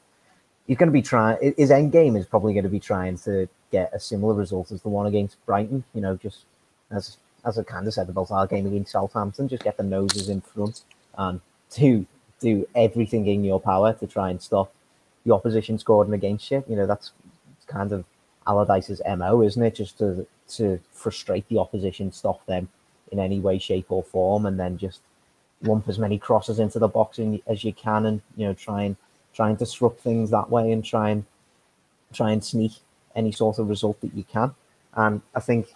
[0.66, 1.54] he's gonna be trying.
[1.56, 4.82] His end game is probably going to be trying to get a similar result as
[4.82, 5.84] the one against Brighton.
[5.94, 6.46] You know, just
[6.90, 10.30] as as I kind of said about our game against Southampton, just get the noses
[10.30, 10.82] in front
[11.18, 11.42] and
[11.74, 12.06] do
[12.40, 14.72] do everything in your power to try and stop
[15.26, 16.64] the opposition scoring against you.
[16.68, 17.12] You know, that's
[17.68, 18.06] kind of
[18.46, 19.76] Allardyce's MO, isn't it?
[19.76, 22.70] Just to to frustrate the opposition, stop them
[23.12, 25.02] in any way, shape, or form, and then just
[25.64, 28.96] lump as many crosses into the box as you can, and you know try and
[29.34, 31.26] try and disrupt things that way, and try and
[32.14, 32.74] try and sneak
[33.16, 34.54] any sort of result that you can.
[34.94, 35.68] And I think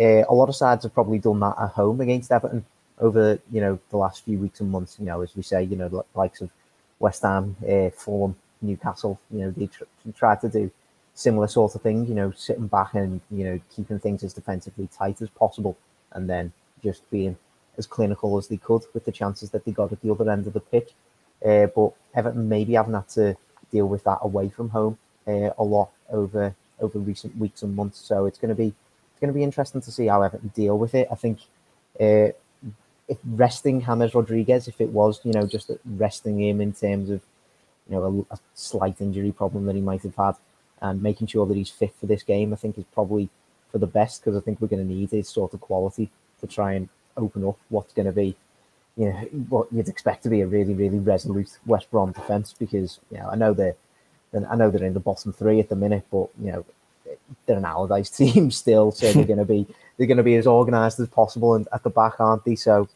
[0.00, 2.64] uh, a lot of sides have probably done that at home against Everton
[3.00, 4.96] over you know the last few weeks and months.
[4.98, 6.50] You know, as we say, you know, the likes of
[6.98, 9.18] West Ham, uh, Fulham, Newcastle.
[9.30, 9.84] You know, they tr-
[10.16, 10.70] tried to do
[11.14, 12.08] similar sort of things.
[12.08, 15.76] You know, sitting back and you know keeping things as defensively tight as possible,
[16.12, 17.36] and then just being
[17.76, 20.46] as clinical as they could with the chances that they got at the other end
[20.46, 20.90] of the pitch.
[21.44, 23.36] Uh, but Everton maybe haven't had to
[23.70, 27.98] deal with that away from home uh, a lot over over recent weeks and months.
[27.98, 28.72] So it's going to be
[29.18, 31.08] it's going to be interesting to see how Everton deal with it.
[31.10, 31.40] I think
[32.00, 32.28] uh,
[33.08, 37.20] if resting James Rodriguez, if it was you know just resting him in terms of
[37.88, 40.36] you know a, a slight injury problem that he might have had,
[40.80, 43.28] and making sure that he's fit for this game, I think is probably
[43.72, 46.46] for the best because I think we're going to need his sort of quality to
[46.46, 48.36] try and open up what's going to be,
[48.96, 49.16] you know,
[49.48, 52.54] what you'd expect to be a really, really resolute West Brom defence.
[52.56, 53.74] Because you know, I know they're,
[54.48, 56.64] I know they're in the bottom three at the minute, but you know,
[57.46, 60.46] they're an Allardyce team still, so they're going to be they're going to be as
[60.46, 62.54] organised as possible and at the back, aren't they?
[62.54, 62.88] So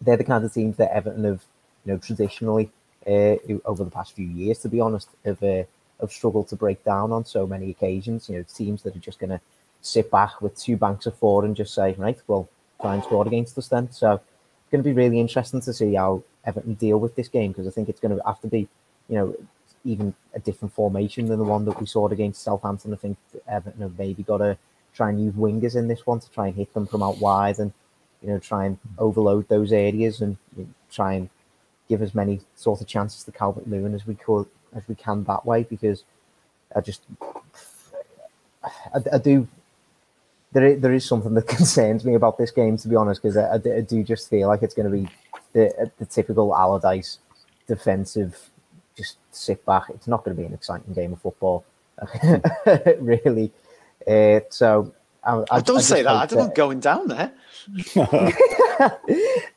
[0.00, 1.42] they're the kind of teams that Everton have,
[1.84, 2.70] you know, traditionally
[3.06, 5.64] uh, over the past few years, to be honest, have uh,
[6.00, 8.28] have struggled to break down on so many occasions.
[8.28, 9.40] You know, teams that are just going to
[9.80, 12.48] sit back with two banks of four and just say, right, well,
[12.80, 13.90] try and score against us then.
[13.92, 17.52] So it's going to be really interesting to see how Everton deal with this game
[17.52, 18.68] because I think it's going to have to be,
[19.08, 19.36] you know,
[19.84, 22.92] even a different formation than the one that we saw against Southampton.
[22.92, 23.18] I think
[23.48, 24.56] Everton have maybe got to
[24.94, 27.58] try and use wingers in this one to try and hit them from out wide
[27.58, 27.72] and,
[28.22, 30.36] you know, try and overload those areas and
[30.90, 31.28] try and
[31.88, 35.22] give as many sort of chances to Calvert Lewin as we could as we can
[35.24, 36.04] that way because
[36.74, 37.02] I just
[38.64, 39.46] I, I do
[40.54, 43.54] there, there is something that concerns me about this game, to be honest, because I,
[43.56, 45.08] I, do just feel like it's going to be
[45.52, 47.18] the, the typical Allardyce
[47.66, 48.50] defensive,
[48.96, 49.84] just sit back.
[49.90, 51.64] It's not going to be an exciting game of football,
[52.98, 53.52] really.
[54.06, 54.92] Uh, so
[55.24, 56.14] I, I, don't say that.
[56.14, 57.32] I don't know going down there.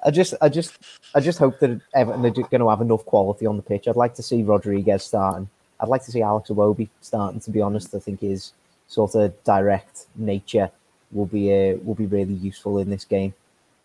[0.06, 0.78] I just, I just,
[1.14, 3.88] I just hope that Everton are going to have enough quality on the pitch.
[3.88, 5.50] I'd like to see Rodriguez starting.
[5.80, 7.40] I'd like to see Alex Iwobi starting.
[7.42, 8.54] To be honest, I think his
[8.88, 10.72] sort of direct nature
[11.12, 13.34] will be uh, will be really useful in this game.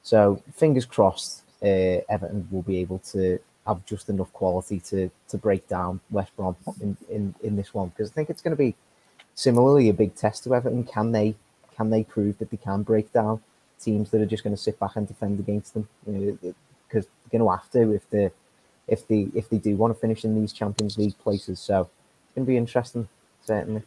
[0.02, 5.38] So fingers crossed, uh, Everton will be able to have just enough quality to to
[5.38, 8.56] break down West Brom in, in, in this one because I think it's going to
[8.56, 8.74] be
[9.34, 10.84] similarly a big test to Everton.
[10.84, 11.34] Can they
[11.76, 13.40] can they prove that they can break down
[13.80, 15.88] teams that are just going to sit back and defend against them?
[16.04, 16.58] Because you know,
[16.92, 18.30] they're going to have to if they
[18.88, 21.60] if they if they do want to finish in these Champions League places.
[21.60, 23.08] So it's going to be interesting,
[23.44, 23.82] certainly.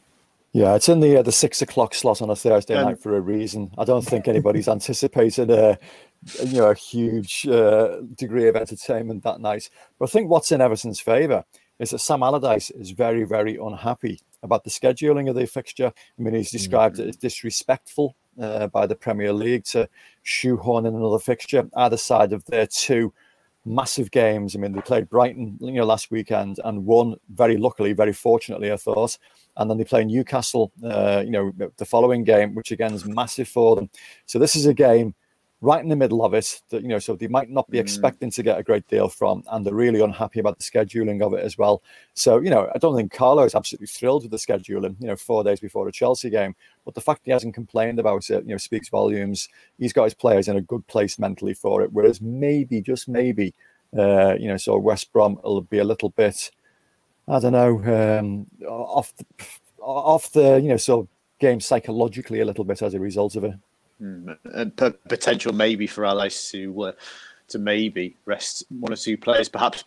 [0.56, 3.18] Yeah, it's in the uh, the six o'clock slot on a Thursday um, night for
[3.18, 3.72] a reason.
[3.78, 5.78] I don't think anybody's anticipated a
[6.46, 9.70] you know a huge uh, degree of entertainment that night.
[10.00, 11.44] But I think what's in Everton's favour
[11.80, 15.92] is that Sam Allardyce is very very unhappy about the scheduling of the fixture.
[16.18, 17.10] I mean, he's described mm-hmm.
[17.10, 19.90] it as disrespectful uh, by the Premier League to
[20.24, 23.14] shoehorn in another fixture either side of their two
[23.66, 24.56] massive games.
[24.56, 28.72] I mean, they played Brighton, you know, last weekend and won very luckily, very fortunately,
[28.72, 29.18] I thought.
[29.58, 33.48] And then they play Newcastle, uh, you know, the following game, which again is massive
[33.48, 33.90] for them.
[34.26, 35.16] So this is a game
[35.66, 37.82] right in the middle of it that you know so they might not be mm.
[37.82, 41.34] expecting to get a great deal from and they're really unhappy about the scheduling of
[41.34, 41.82] it as well.
[42.14, 45.16] So you know i don't think carlo is absolutely thrilled with the scheduling you know
[45.16, 48.52] four days before a chelsea game but the fact he hasn't complained about it you
[48.52, 49.50] know speaks volumes.
[49.80, 53.54] He's got his players in a good place mentally for it whereas maybe just maybe
[53.98, 56.52] uh, you know so west brom will be a little bit
[57.28, 59.26] i don't know um, off the,
[59.80, 61.08] off the you know so
[61.40, 63.56] game psychologically a little bit as a result of it
[64.00, 64.76] and
[65.10, 66.92] potential maybe for Allardyce to uh,
[67.48, 69.84] to maybe rest one or two players, perhaps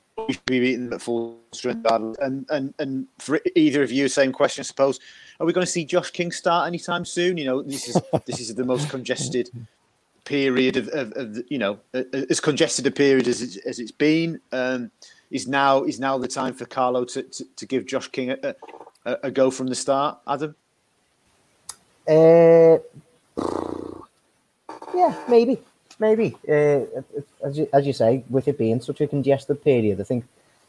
[0.47, 1.87] be beaten at full strength.
[1.91, 5.01] And and and for either of you, same question, I suppose.
[5.41, 7.37] Are we going to see Josh King start anytime soon?
[7.37, 9.51] You know, this is this is the most congested
[10.25, 14.41] period of, of, of you know as congested a period as it's, as it's been.
[14.53, 14.91] Um,
[15.31, 18.55] is now is now the time for Carlo to, to, to give Josh King a,
[19.05, 20.55] a, a, go from the start, Adam?
[22.09, 22.79] Uh,
[24.99, 25.59] yeah, maybe,
[25.99, 26.37] maybe.
[26.49, 26.81] Uh,
[27.45, 30.25] as, you, as you say, with it being such a congested period, I think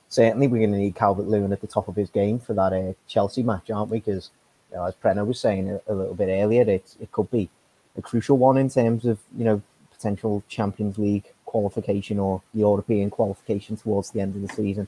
[0.08, 2.74] certainly we're going to need Calvert Lewin at the top of his game for that
[2.74, 4.00] uh, Chelsea match, aren't we?
[4.00, 4.30] Because
[4.72, 7.50] you know, as Preno was saying a, a, little bit earlier, it it could be
[7.98, 9.62] a crucial one in terms of you know
[9.92, 14.88] potential Champions League qualification or European qualification towards the end of the season.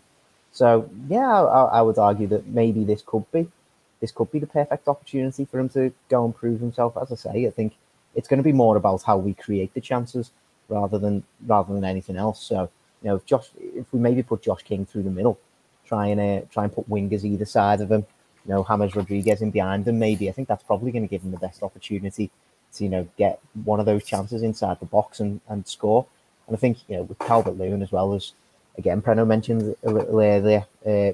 [0.52, 3.48] So yeah, I, I would argue that maybe this could be
[4.00, 6.98] this could be the perfect opportunity for him to go and prove himself.
[7.02, 7.74] As I say, I think
[8.16, 10.32] it's going to be more about how we create the chances
[10.70, 12.42] rather than rather than anything else.
[12.44, 12.70] So
[13.02, 15.40] you know, if Josh, if we maybe put Josh King through the middle,
[15.86, 18.06] try and uh, try and put wingers either side of him,
[18.46, 21.24] you know, James Rodriguez in behind him, maybe I think that's probably going to give
[21.24, 22.32] him the best opportunity
[22.74, 26.06] to you know get one of those chances inside the box and, and score.
[26.48, 28.34] And I think you know with Calvert Lewin as well as
[28.78, 30.66] again Preno mentioned a little earlier.
[30.86, 31.14] Uh,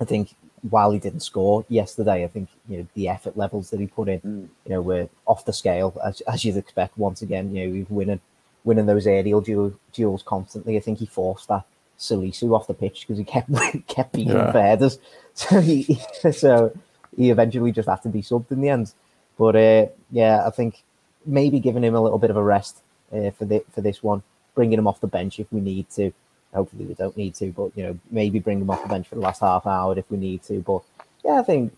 [0.00, 0.34] I think
[0.68, 4.08] while he didn't score yesterday, I think you know the effort levels that he put
[4.08, 4.48] in, mm.
[4.64, 6.96] you know, were off the scale as as you'd expect.
[6.96, 8.20] Once again, you know, he's winning
[8.64, 10.76] winning those aerial duel, duels constantly.
[10.76, 11.64] I think he forced that
[11.98, 13.50] Salisu off the pitch because he kept
[13.88, 14.52] kept beating yeah.
[14.52, 14.98] for headers.
[15.34, 15.98] So he
[16.32, 16.76] so
[17.16, 18.92] he eventually just had to be subbed in the end.
[19.38, 20.82] But uh, yeah, I think
[21.24, 24.22] maybe giving him a little bit of a rest uh, for the for this one,
[24.54, 26.12] bringing him off the bench if we need to.
[26.52, 29.14] Hopefully we don't need to, but you know maybe bring him off the bench for
[29.14, 30.60] the last half hour if we need to.
[30.60, 30.82] But
[31.24, 31.72] yeah, I think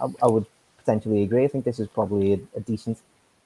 [0.00, 0.46] I, I would
[0.78, 1.44] potentially agree.
[1.44, 2.98] I think this is probably a, a decent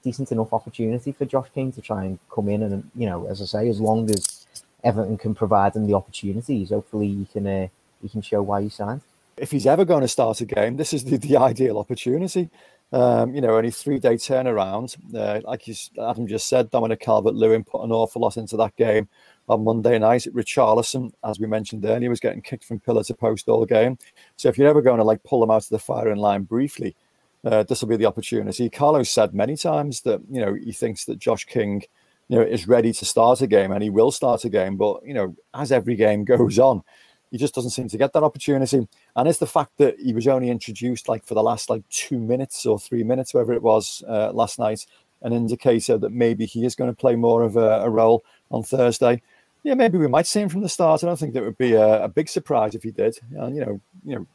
[0.03, 3.41] decent enough opportunity for Josh King to try and come in and you know, as
[3.41, 4.47] I say, as long as
[4.85, 7.69] Everton can provide him the opportunities, hopefully he can uh,
[8.03, 9.01] he can show why he signed.
[9.37, 12.51] If he's ever going to start a game, this is the, the ideal opportunity.
[12.93, 14.97] Um, you know, only three day turnaround.
[15.13, 15.67] Uh, like
[15.99, 19.09] Adam just said, Dominic Calvert Lewin put an awful lot into that game
[19.49, 20.27] on Monday night.
[20.33, 23.99] Richarlison, as we mentioned earlier, was getting kicked from pillar to post all game.
[24.37, 26.97] So if you're ever going to like pull them out of the firing line briefly,
[27.45, 28.71] uh, this will be the opportunity.
[28.71, 31.83] Carlo's said many times that you know he thinks that Josh King,
[32.29, 34.77] you know, is ready to start a game and he will start a game.
[34.77, 36.83] But you know, as every game goes on,
[37.31, 38.89] he just doesn't seem to get that opportunity.
[39.17, 42.19] And it's the fact that he was only introduced like for the last like two
[42.19, 44.87] minutes or three minutes, whatever it was uh, last night,
[45.23, 48.63] an indicator that maybe he is going to play more of a, a, role on
[48.63, 49.21] Thursday.
[49.65, 51.03] Yeah, maybe we might see him from the start.
[51.03, 53.19] I don't think that would be a, a big surprise if he did.
[53.35, 54.27] And you know, you know,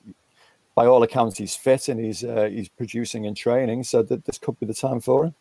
[0.74, 3.84] by all accounts, he's fit and he's uh, he's producing and training.
[3.84, 5.36] So that this could be the time for him.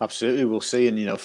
[0.00, 1.18] Absolutely, we'll see, and you know,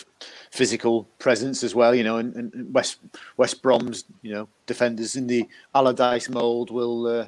[0.51, 1.95] physical presence as well.
[1.95, 2.99] You know, and, and West
[3.37, 7.27] West Brom's you know defenders in the Allardyce mould will uh,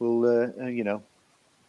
[0.00, 1.04] will uh, uh, you know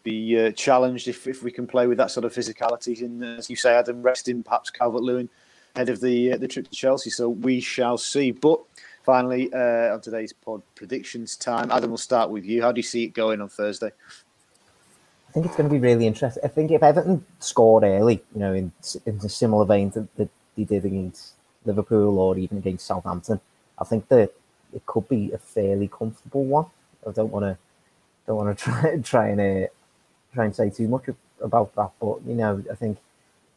[0.02, 3.04] be uh, challenged if, if we can play with that sort of physicality.
[3.04, 5.30] And as you say, Adam, resting perhaps Calvert Lewin
[5.76, 7.10] ahead of the uh, the trip to Chelsea.
[7.10, 8.32] So we shall see.
[8.32, 8.62] But
[9.04, 12.62] Finally, uh, on today's pod predictions time, Adam, we'll start with you.
[12.62, 13.88] How do you see it going on Thursday?
[13.88, 16.44] I think it's going to be really interesting.
[16.44, 18.72] I think if Everton scored early, you know, in
[19.06, 21.34] in a similar vein that, that they did against
[21.66, 23.40] Liverpool or even against Southampton,
[23.80, 24.34] I think that
[24.74, 26.66] it could be a fairly comfortable one.
[27.08, 27.58] I don't want to
[28.28, 29.68] don't want to try try and uh,
[30.34, 31.06] try and say too much
[31.42, 33.00] about that, but you know, I think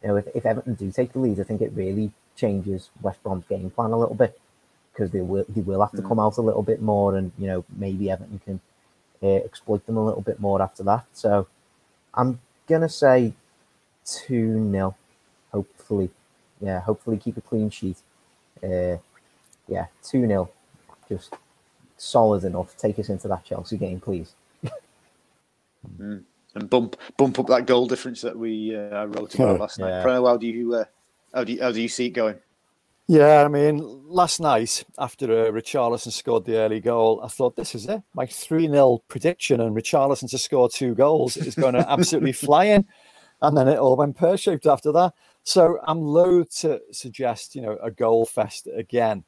[0.05, 3.22] you know if, if Everton do take the lead, I think it really changes West
[3.22, 4.38] Brom's game plan a little bit
[4.92, 6.09] because they will they will have to mm.
[6.09, 8.61] come out a little bit more, and you know maybe Everton can
[9.22, 11.07] uh, exploit them a little bit more after that.
[11.14, 11.46] So
[12.12, 12.38] I'm
[12.68, 13.32] gonna say
[14.05, 14.94] two 0
[15.52, 16.11] Hopefully,
[16.61, 17.96] yeah, hopefully keep a clean sheet.
[18.62, 18.98] Uh,
[19.66, 20.50] yeah, two 0
[21.09, 21.34] just
[21.96, 22.76] solid enough.
[22.76, 24.34] Take us into that Chelsea game, please.
[25.98, 26.22] mm.
[26.55, 30.02] And bump bump up that goal difference that we uh, wrote about last yeah.
[30.02, 30.02] night.
[30.05, 30.84] How do you uh,
[31.34, 32.38] how do you, how do you see it going?
[33.07, 37.74] Yeah, I mean, last night after uh, Richarlison scored the early goal, I thought this
[37.74, 38.00] is it.
[38.14, 42.64] My 3 0 prediction and Richarlison to score two goals is going to absolutely fly
[42.64, 42.86] in.
[43.42, 45.12] And then it all went pear shaped after that.
[45.42, 49.24] So I'm loath to suggest, you know, a goal fest again,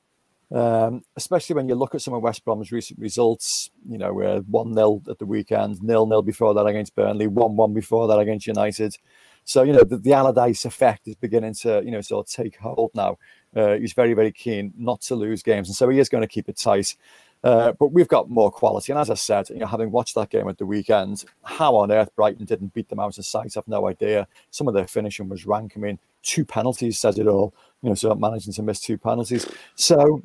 [0.53, 3.71] um, especially when you look at some of West Brom's recent results.
[3.89, 7.57] You know, we're 1 0 at the weekend, 0 0 before that against Burnley, 1
[7.57, 8.97] 1 before that against United.
[9.45, 12.57] So, you know, the, the Allardyce effect is beginning to, you know, sort of take
[12.57, 13.17] hold now.
[13.55, 16.29] Uh, he's very, very keen not to lose games, and so he is going to
[16.29, 16.97] keep it tight.
[17.45, 20.31] Uh, but we've got more quality, and as I said, you know, having watched that
[20.31, 23.69] game at the weekend, how on earth Brighton didn't beat them out of sight, I've
[23.69, 24.27] no idea.
[24.51, 25.75] Some of their finishing was rank.
[25.77, 27.55] I mean, two penalties says it all.
[27.83, 29.49] You know, so managing to miss two penalties.
[29.77, 30.23] So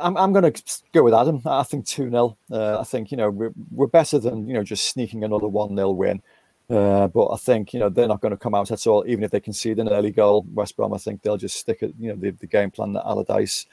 [0.00, 0.62] I'm, I'm going to
[0.92, 1.40] go with Adam.
[1.44, 2.36] I think 2 0.
[2.50, 5.76] Uh, I think, you know, we're, we're better than, you know, just sneaking another 1
[5.76, 6.22] 0 win.
[6.70, 9.24] Uh, but I think you know they're not going to come out at all, even
[9.24, 10.46] if they concede an early goal.
[10.54, 13.04] West Brom, I think they'll just stick at you know the, the game plan that
[13.04, 13.66] Allardyce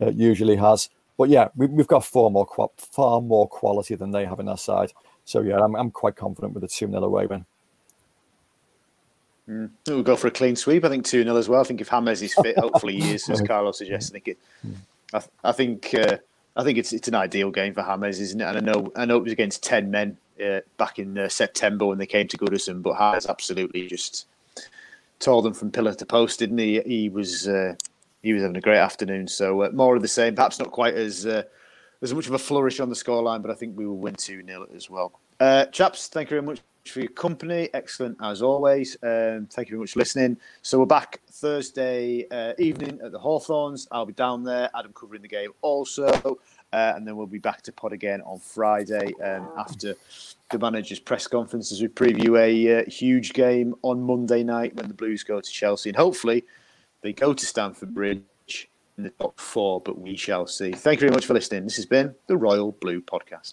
[0.00, 0.88] uh, usually has.
[1.18, 4.56] But yeah, we, have got far more far more quality than they have in their
[4.56, 4.94] side.
[5.26, 7.44] So yeah, I'm, I'm quite confident with a two 0 away win.
[9.46, 9.70] Mm.
[9.86, 10.86] We'll go for a clean sweep.
[10.86, 11.60] I think 2 0 as well.
[11.60, 14.10] I think if Hammers is fit, hopefully he is, as Carlos suggests.
[14.10, 14.38] I think it,
[15.12, 16.18] I, I think uh,
[16.56, 18.44] I think it's it's an ideal game for Hammers, isn't it?
[18.44, 21.86] And I know I know it was against ten men uh, back in uh, September
[21.86, 24.26] when they came to Goodison, but has absolutely just
[25.20, 26.80] tore them from pillar to post, didn't he?
[26.80, 27.74] He was uh,
[28.22, 29.28] he was having a great afternoon.
[29.28, 30.34] So uh, more of the same.
[30.34, 31.44] Perhaps not quite as uh,
[32.02, 34.44] as much of a flourish on the scoreline, but I think we will win two
[34.44, 35.18] 0 as well.
[35.72, 37.68] Chaps, thank you very much for your company.
[37.74, 38.96] Excellent as always.
[39.02, 40.38] Um, thank you very much for listening.
[40.62, 43.86] So we're back Thursday uh, evening at the Hawthorns.
[43.92, 44.70] I'll be down there.
[44.74, 46.38] Adam covering the game also.
[46.72, 49.94] Uh, and then we'll be back to pod again on Friday um, after
[50.50, 54.88] the manager's press conference as we preview a uh, huge game on Monday night when
[54.88, 55.90] the Blues go to Chelsea.
[55.90, 56.44] And hopefully
[57.02, 60.72] they go to Stamford Bridge in the top four, but we shall see.
[60.72, 61.64] Thank you very much for listening.
[61.64, 63.52] This has been the Royal Blue Podcast.